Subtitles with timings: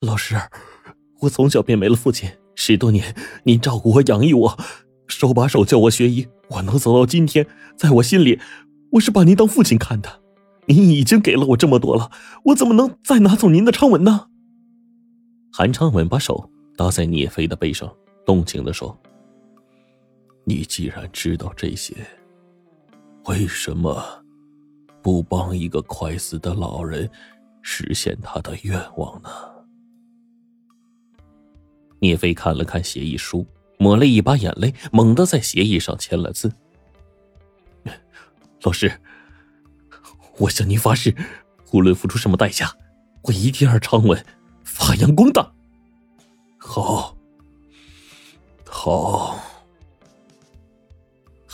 [0.00, 0.34] 老师，
[1.20, 3.14] 我从小便没了父亲，十多年
[3.44, 4.58] 您照顾我、养育我，
[5.06, 8.40] 手把手教我学医，我能走到今天，在我心里，
[8.92, 10.22] 我是把您当父亲看的。
[10.64, 12.10] 您已经给了我这么多了，
[12.44, 14.28] 我怎么能再拿走您的昌文呢？
[15.52, 17.94] 韩昌文把手搭在聂飞的背上，
[18.24, 18.98] 动情的说
[20.44, 21.94] ：“你既然知道这些，
[23.26, 24.02] 为什么
[25.02, 27.06] 不帮一个快死的老人
[27.60, 29.28] 实现他的愿望呢？”
[32.00, 33.46] 聂飞看了看协议书，
[33.78, 36.52] 抹了一把眼泪，猛地在协议上签了字。
[38.62, 38.92] 老师。
[40.38, 41.14] 我向您发誓，
[41.70, 42.74] 无论付出什么代价，
[43.24, 44.24] 我一定让昌文
[44.64, 45.52] 发扬光大。
[46.56, 47.14] 好，
[48.64, 49.29] 好。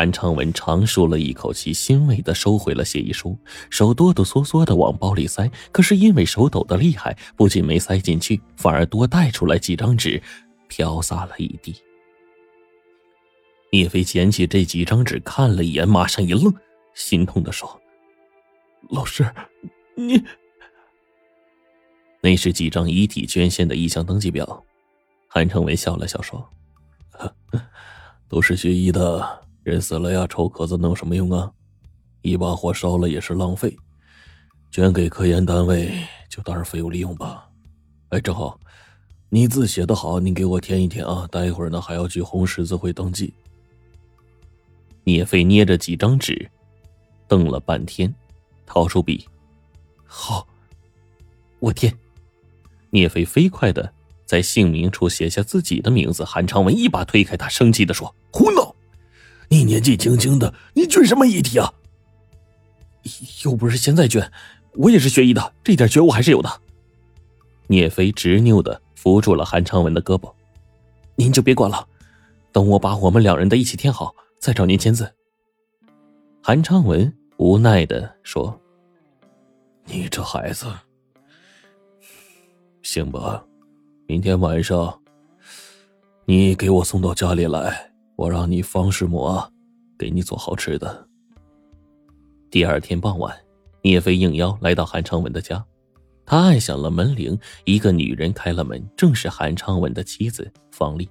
[0.00, 5.46] 韩昌文长舒了一口气，欣慰的收回了协议书，手哆哆嗦嗦的往包里塞。
[5.72, 10.22] 可是因为手抖的厉害，不仅没塞进去，反而多带出来几张纸，
[10.68, 11.76] 飘洒了一地。
[13.72, 16.50] 聂飞捡起这几张纸看了一眼，马上一愣，
[16.94, 17.78] 心痛的说。
[18.88, 19.30] 老师，
[19.96, 20.24] 你
[22.22, 24.64] 那是几张遗体捐献的意向登记表。
[25.28, 26.48] 韩成文笑了笑说
[28.30, 31.48] ：“都是学医的人死了呀，抽壳子能有什么用啊？
[32.22, 33.76] 一把火烧了也是浪费，
[34.68, 35.92] 捐给科研单位
[36.28, 37.48] 就当是废物利用吧。
[38.08, 38.58] 哎，正好
[39.28, 41.24] 你字写的好，你给我填一填啊。
[41.30, 43.32] 待会儿呢，还要去红十字会登记。”
[45.04, 46.50] 聂飞捏着几张纸，
[47.28, 48.12] 瞪了半天。
[48.66, 49.26] 掏出笔，
[50.04, 50.46] 好，
[51.58, 51.92] 我填！
[52.90, 53.92] 聂飞飞快的
[54.24, 56.24] 在姓名处写下自己的名字。
[56.24, 58.69] 韩长文一把推开他，生气的说：“胡闹！
[59.50, 61.70] 你年纪轻轻的，你捐什么遗体啊？
[63.44, 64.32] 又不是现在捐，
[64.74, 66.48] 我也是学医的，这点觉悟还是有的。”
[67.68, 70.32] 聂飞执拗的扶住了韩长文的胳膊
[71.16, 71.86] ：“您就别管了，
[72.50, 75.12] 等我把我们两人的一起填好，再找您签字。”
[76.42, 77.12] 韩昌文。
[77.42, 78.60] 无奈的说
[79.88, 80.66] ：“你这孩子，
[82.82, 83.42] 行吧，
[84.06, 85.00] 明天晚上
[86.26, 87.89] 你给我送到家里来，
[88.20, 89.48] 我让你方师母啊
[89.98, 91.08] 给你做好吃的。”
[92.50, 93.34] 第二天傍晚，
[93.80, 95.64] 聂飞应邀来到韩昌文的家，
[96.26, 101.08] 他按响了门铃，一个女人开了门，正是韩昌文的妻子方丽。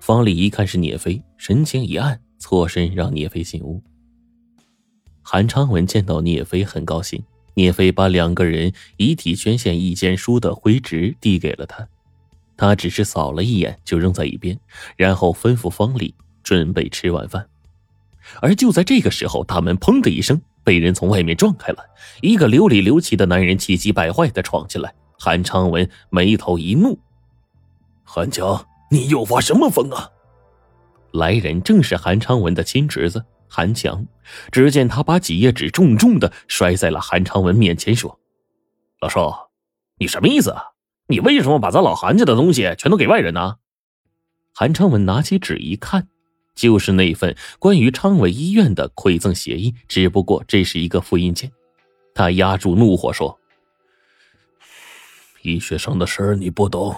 [0.00, 3.80] 方丽一看是聂飞，神情一暗，错身让聂飞进屋。
[5.22, 7.22] 韩昌文见到聂飞很高兴，
[7.54, 11.88] 聂飞把两个人遗体捐献意见书的灰纸递给了他，
[12.56, 14.58] 他只是扫了一眼就扔在一边，
[14.96, 17.48] 然后吩咐方丽准备吃晚饭。
[18.40, 21.84] 而就在这个时候，大门砰的一声被人从外面撞开了，
[22.20, 24.94] 一个流里流气的男人气急败坏的闯进来。
[25.18, 26.98] 韩昌文眉头一怒
[28.02, 30.10] ：“韩强，你又发什么疯啊？”
[31.12, 33.24] 来人正是韩昌文的亲侄子。
[33.48, 34.06] 韩强，
[34.50, 38.18] 只见他把几页纸重重的摔在了韩昌文面前，说
[39.02, 39.50] ：“老少，
[39.98, 40.62] 你什么意思啊？
[41.08, 43.56] 你为什么把咱老韩家的东西全都给外人呢？”
[44.54, 46.08] 韩昌文拿起纸一看，
[46.54, 51.50] 就是那份关于昌伟医院的馈赠协议，只不过这是一个复印件。
[52.14, 53.38] 他压住怒火说
[55.42, 56.94] ：“医学上的事儿你不懂，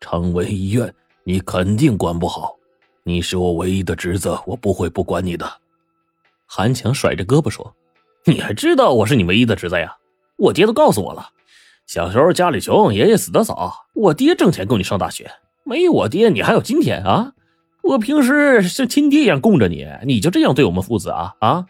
[0.00, 0.92] 昌伟医院
[1.24, 2.56] 你肯定管不好。
[3.04, 5.50] 你是我唯一的侄子，我不会不管你的。”
[6.46, 7.74] 韩强甩着胳膊说
[8.26, 9.96] ：“你还知道我是你唯一的侄子呀？
[10.36, 11.30] 我爹都告诉我了，
[11.86, 15.30] 小时候家里穷，爷爷死得早，我爹挣钱供你上大学。
[15.64, 17.32] 没有我爹，你还有今天啊？
[17.82, 21.34] 我平时像亲爹一样供着你，你就这样对我们父子啊？
[21.40, 21.66] 啊！”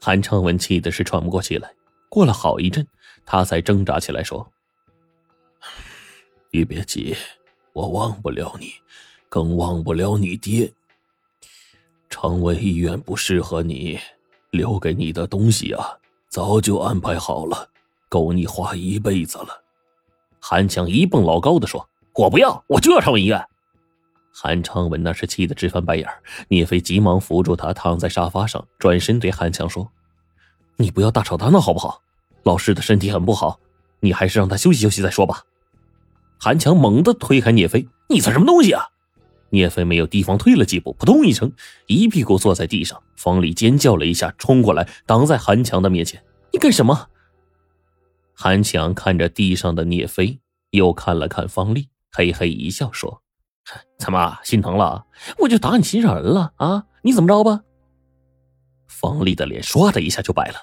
[0.00, 1.70] 韩昌文气的是喘不过气来，
[2.08, 2.86] 过了好一阵，
[3.26, 4.48] 他才挣扎起来说
[6.52, 7.14] ：“你别急，
[7.72, 8.72] 我忘不了你，
[9.28, 10.72] 更忘不了你爹。”
[12.08, 13.98] 长文医院不适合你，
[14.50, 17.68] 留给你的东西啊，早就安排好了，
[18.08, 19.48] 够你花一辈子了。
[20.40, 23.44] 韩强一蹦老高的说：“我不要，我就要长文医院。”
[24.32, 26.08] 韩昌文那是气得直翻白眼
[26.48, 29.90] 聂飞急忙扶住他，躺在沙发上，转身对韩强说
[30.78, 32.00] ：“你不要大吵大闹好不好？
[32.44, 33.60] 老师的身体很不好，
[34.00, 35.42] 你还是让他休息休息再说吧。”
[36.38, 38.84] 韩强猛地推开聂飞：“你算什么东西啊？”
[39.52, 41.52] 聂飞没有提防，退了几步，扑通一声，
[41.86, 43.02] 一屁股坐在地上。
[43.16, 46.22] 方丽尖叫了一下，冲过来挡在韩强的面前
[46.52, 47.08] ：“你干什么？”
[48.32, 50.38] 韩强看着地上的聂飞，
[50.70, 53.20] 又看了看方丽，嘿嘿一笑说
[53.98, 55.04] ：“怎么心疼了？
[55.38, 56.84] 我就打你心上人了啊？
[57.02, 57.60] 你怎么着吧？”
[58.88, 60.56] 方丽的脸唰的一下就白了。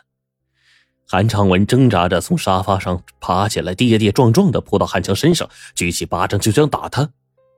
[1.09, 7.09] 韩昌文挣扎着从沙发上爬起来，跌跌撞撞的扑到韩强身上，举起巴掌就想打他。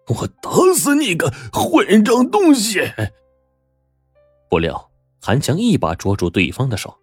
[0.07, 2.79] 我打死你个混账东西！
[4.49, 4.89] 不料
[5.21, 6.95] 韩强一把捉住对方的手，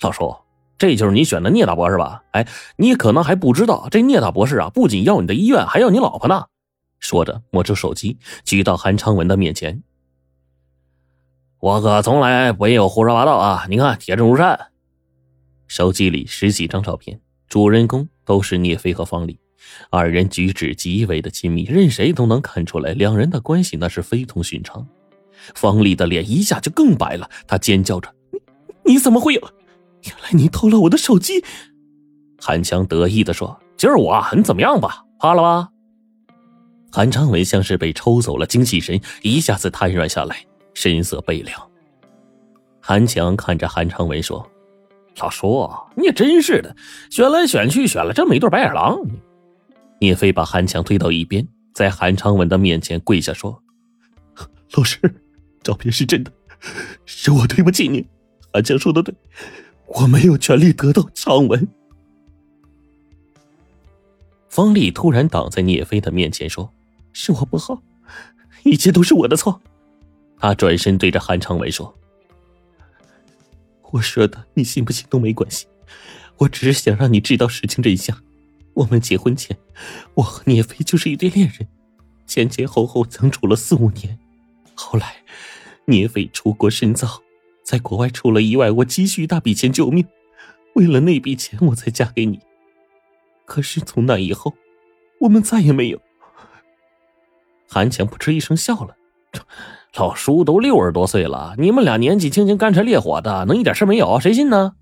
[0.00, 0.36] 老叔，
[0.78, 2.22] 这就是你选的聂大博士吧？
[2.32, 2.46] 哎，
[2.76, 6.46] 你可能还不知道，这聂大博士啊，不仅要你的医院，还要你老婆呢。
[7.06, 9.80] 说着，摸出手机，举到韩昌文的面前。
[11.60, 13.64] 我可从来没有胡说八道啊！
[13.70, 14.58] 你看，铁证如山。
[15.68, 19.38] 手机里十几张照片，主人公都是聂飞和方丽，
[19.88, 24.84] 二人举止极为的亲密，任谁都能看出来两人的关系那是非同寻常。
[25.54, 28.12] 方丽的脸一下就更白了，她尖叫着
[28.84, 29.40] ：“你你怎么会有？
[30.02, 31.44] 原来你偷了我的手机！”
[32.42, 35.04] 韩强得意的说：“今儿我你怎么样吧？
[35.20, 35.68] 怕了吧？”
[36.90, 40.44] 韩昌文像是被抽走了精气神，一下子瘫软下来，
[40.74, 41.70] 神色悲凉。
[42.80, 44.48] 韩强看着韩昌文说。
[45.18, 45.66] 老叔，
[45.96, 46.76] 你也真是的，
[47.10, 48.98] 选来选去选了这么一对白眼狼。
[49.98, 53.62] 聂飞把韩强推到一边，在韩昌文的面前跪下说
[54.76, 55.00] ：“老师，
[55.62, 56.30] 照片是真的，
[57.06, 58.06] 是我对不起你。
[58.52, 59.14] 韩强说的对，
[59.86, 61.66] 我没有权利得到昌文。”
[64.50, 66.70] 方丽突然挡在聂飞的面前说
[67.18, 67.82] ：“是我不好，
[68.62, 69.58] 一切都是我的错。”
[70.38, 71.96] 他转身对着韩长文说。
[73.90, 75.66] 我说的，你信不信都没关系，
[76.36, 78.14] 我只是想让你知道事情真相。
[78.74, 79.56] 我们结婚前，
[80.12, 81.66] 我和聂飞就是一对恋人，
[82.26, 84.18] 前前后后相处了四五年。
[84.74, 85.16] 后来，
[85.86, 87.22] 聂飞出国深造，
[87.64, 90.06] 在国外出了意外，我急需一大笔钱救命，
[90.74, 92.38] 为了那笔钱，我才嫁给你。
[93.46, 94.54] 可是从那以后，
[95.20, 95.98] 我们再也没有。
[97.68, 98.96] 韩强扑哧一声笑了。
[99.94, 104.20] 老叔都六十多岁了，你们俩年纪轻轻干柴烈火的，能一点事没有？
[104.20, 104.74] 谁信呢？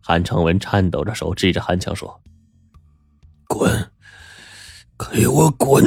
[0.00, 2.20] 韩成文颤抖着手指着韩强说
[3.48, 3.90] ：“滚，
[5.12, 5.84] 给我滚！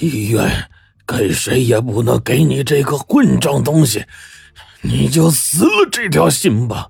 [0.00, 0.68] 医院
[1.06, 4.04] 给谁也不能给你这个混账东西，
[4.82, 6.88] 你就死了这条心吧！”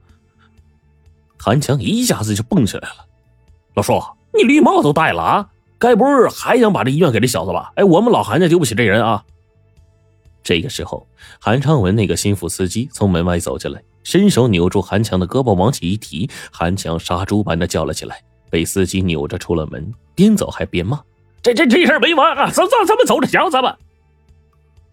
[1.38, 3.06] 韩强一下子就蹦起来了
[3.76, 4.02] ：“老叔，
[4.34, 5.48] 你绿帽都戴了啊？
[5.78, 7.72] 该不是还想把这医院给这小子吧？
[7.76, 9.24] 哎，我们老韩家丢不起这人啊！”
[10.42, 11.06] 这个时候，
[11.40, 21.02] 韩昌文那个心腹司机从门外走进来，伸手扭住韩强的胳膊，往起一提，韩强杀猪般的叫了起来，被司机扭着出了门，边走还边骂
[21.42, 22.48] ：“这这这事没完啊！
[22.50, 23.74] 走走，咱们走着瞧，咱们。”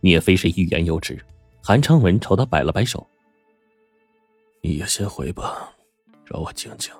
[0.02, 1.24] 聂飞是欲言又止，
[1.62, 3.06] 韩昌文朝他摆了摆手
[4.62, 5.70] ：“你也先回吧，
[6.26, 6.92] 让我静静。”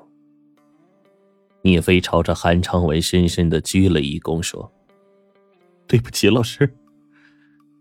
[1.64, 4.70] 聂飞朝着韩昌文深深的鞠了一躬，说
[5.88, 6.74] ：“对不起，老师，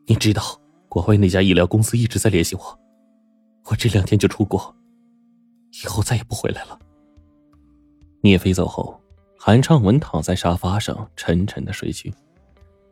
[0.07, 0.43] 你知道。”
[0.89, 2.81] 国外那家医疗公司一直在联系我，
[3.65, 4.77] 我这两天就出国，
[5.83, 6.79] 以后再也不回来了。
[8.21, 9.01] 聂飞走后，
[9.39, 12.13] 韩昌文躺在沙发上沉沉的睡去。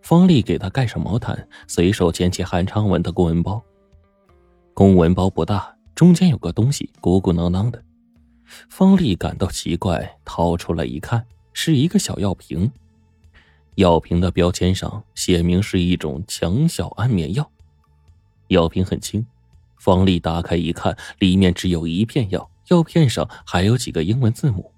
[0.00, 3.62] 方丽给他盖上毛毯，随手捡起韩昌文的公文包。
[4.72, 7.84] 公文包不大，中间有个东西鼓鼓囊囊的。
[8.68, 12.70] 方丽感到奇怪，掏出来一看，是一个小药瓶。
[13.76, 17.50] 药瓶的标签上写明是一种强效安眠药。
[18.48, 19.24] 药瓶很轻，
[19.78, 24.70] 方丽打开一看，里面只有一片药，药片上还有几个英文字母。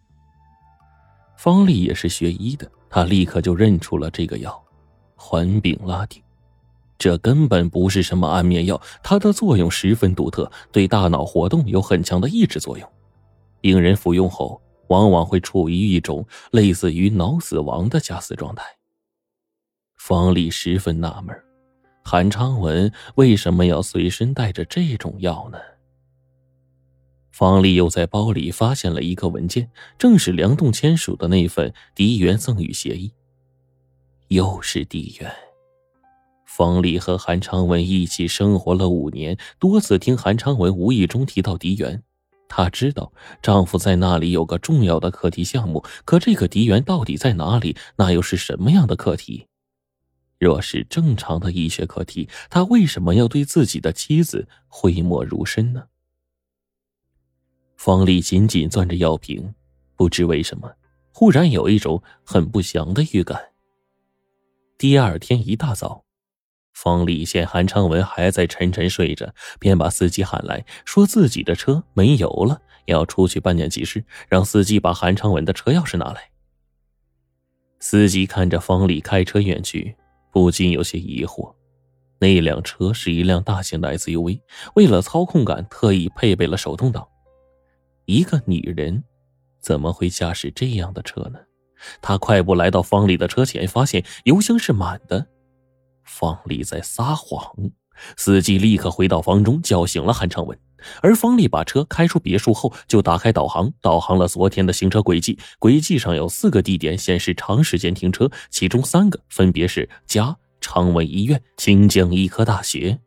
[1.37, 4.63] 方丽也是学医的，她立刻就认出了这个药——
[5.17, 6.23] 环丙拉定。
[6.99, 12.89] 这根本不是什么安眠药，它的作用十分独特，对大脑活动有很强的抑制作用。
[13.63, 18.63] 病人服用后，往往会处于一种类似于脑死亡的假死状态。
[19.97, 21.35] 方丽十分纳闷。
[22.05, 25.59] 韩昌文为什么要随身带着这种药呢？
[27.31, 33.13] 方丽又在包里发现了一个文件，正是梁栋签署的那份狄元赠与协议。
[34.29, 35.33] 又是狄元。
[36.45, 42.03] 方丽和韩昌文一起生活了五年，多次听韩昌文无意中提到狄元，
[42.55, 47.75] 她知道丈夫在那里有个重要的课题项目，可这个狄元到底在哪里？
[47.97, 49.47] 那又是什么样的课题？
[50.39, 55.85] 若是正常的医学课题，他为什么要对自己的妻子讳莫如深呢？
[57.79, 59.55] 方丽紧紧攥着药瓶，
[59.97, 60.71] 不知为什么，
[61.11, 63.41] 忽然有一种很不祥的预感。
[64.77, 66.05] 第二天一大早，
[66.73, 76.31] 方丽见韩昌文还在沉沉睡着，便把司机喊来，说自己的车没油了，要出去办件急事，让司机把韩昌文的车钥匙拿来。
[77.79, 79.97] 司机看着方丽开车远去。
[80.35, 81.55] 不禁有些疑惑，
[82.19, 84.41] 那辆车是一辆大型的 SUV，
[84.75, 87.07] 为了操控感，特意配备了手动挡。
[88.07, 89.05] 一个女人
[89.61, 91.39] 怎么会驾驶这样的车呢？
[92.01, 95.27] 他快步来到方丽的车前，发现油箱是满的。
[96.13, 97.43] 方丽在撒谎，
[98.19, 100.57] 司机立刻回到房中叫醒了韩昌文。
[101.01, 105.39] 而方丽把车开出别墅后，就打开导航，导航了昨天的行车轨迹。
[105.59, 112.99] 轨迹上有四个地点显示长时间停车，其中三个分别是家、长文医院、清江医科大学。